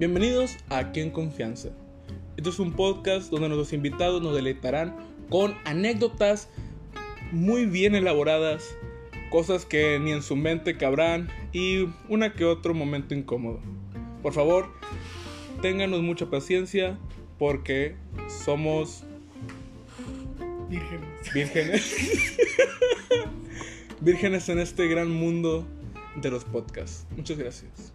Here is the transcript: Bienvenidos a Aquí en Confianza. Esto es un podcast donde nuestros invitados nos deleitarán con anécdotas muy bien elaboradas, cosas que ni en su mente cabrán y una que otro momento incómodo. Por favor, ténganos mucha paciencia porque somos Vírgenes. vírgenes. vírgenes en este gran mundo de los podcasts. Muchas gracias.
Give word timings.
Bienvenidos 0.00 0.56
a 0.70 0.78
Aquí 0.78 1.00
en 1.00 1.10
Confianza. 1.10 1.68
Esto 2.38 2.48
es 2.48 2.58
un 2.58 2.72
podcast 2.72 3.30
donde 3.30 3.48
nuestros 3.48 3.74
invitados 3.74 4.22
nos 4.22 4.34
deleitarán 4.34 4.96
con 5.28 5.54
anécdotas 5.66 6.48
muy 7.32 7.66
bien 7.66 7.94
elaboradas, 7.94 8.64
cosas 9.28 9.66
que 9.66 9.98
ni 9.98 10.12
en 10.12 10.22
su 10.22 10.36
mente 10.36 10.78
cabrán 10.78 11.28
y 11.52 11.86
una 12.08 12.32
que 12.32 12.46
otro 12.46 12.72
momento 12.72 13.14
incómodo. 13.14 13.60
Por 14.22 14.32
favor, 14.32 14.70
ténganos 15.60 16.00
mucha 16.00 16.30
paciencia 16.30 16.98
porque 17.38 17.94
somos 18.42 19.04
Vírgenes. 20.70 21.34
vírgenes. 21.34 22.38
vírgenes 24.00 24.48
en 24.48 24.60
este 24.60 24.88
gran 24.88 25.10
mundo 25.10 25.66
de 26.16 26.30
los 26.30 26.46
podcasts. 26.46 27.06
Muchas 27.14 27.36
gracias. 27.36 27.92